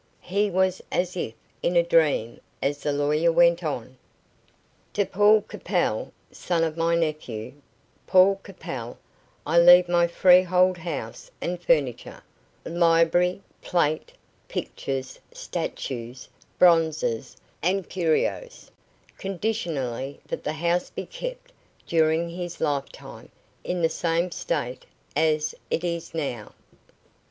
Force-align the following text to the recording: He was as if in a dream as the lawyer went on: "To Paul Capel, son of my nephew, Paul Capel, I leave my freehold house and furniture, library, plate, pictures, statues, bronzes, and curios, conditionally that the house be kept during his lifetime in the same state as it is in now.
He 0.23 0.49
was 0.49 0.81
as 0.91 1.15
if 1.15 1.35
in 1.61 1.75
a 1.75 1.83
dream 1.83 2.41
as 2.59 2.79
the 2.81 2.91
lawyer 2.91 3.31
went 3.31 3.63
on: 3.63 3.97
"To 4.93 5.05
Paul 5.05 5.41
Capel, 5.43 6.11
son 6.31 6.63
of 6.63 6.75
my 6.75 6.95
nephew, 6.95 7.53
Paul 8.07 8.37
Capel, 8.41 8.97
I 9.45 9.59
leave 9.59 9.87
my 9.87 10.07
freehold 10.07 10.79
house 10.79 11.29
and 11.39 11.61
furniture, 11.61 12.23
library, 12.65 13.43
plate, 13.61 14.11
pictures, 14.47 15.19
statues, 15.31 16.27
bronzes, 16.57 17.37
and 17.61 17.87
curios, 17.87 18.71
conditionally 19.19 20.19
that 20.25 20.43
the 20.43 20.53
house 20.53 20.89
be 20.89 21.05
kept 21.05 21.51
during 21.85 22.27
his 22.27 22.59
lifetime 22.59 23.29
in 23.63 23.83
the 23.83 23.87
same 23.87 24.31
state 24.31 24.87
as 25.15 25.53
it 25.69 25.83
is 25.83 26.11
in 26.15 26.19
now. 26.21 26.53